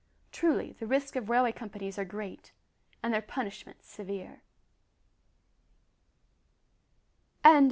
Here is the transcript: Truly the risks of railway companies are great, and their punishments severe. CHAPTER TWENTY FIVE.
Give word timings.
Truly 0.31 0.71
the 0.79 0.87
risks 0.87 1.15
of 1.15 1.29
railway 1.29 1.51
companies 1.51 1.99
are 1.99 2.05
great, 2.05 2.53
and 3.03 3.13
their 3.13 3.21
punishments 3.21 3.87
severe. 3.87 4.41
CHAPTER 7.43 7.43
TWENTY 7.43 7.43
FIVE. 7.43 7.57